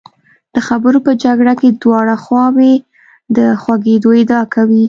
د 0.53 0.55
خبرو 0.67 0.99
په 1.05 1.11
جګړه 1.23 1.53
کې 1.59 1.69
دواړه 1.81 2.15
خواوې 2.23 2.73
د 3.35 3.37
خوږېدو 3.61 4.09
ادعا 4.21 4.43
کوي. 4.53 4.79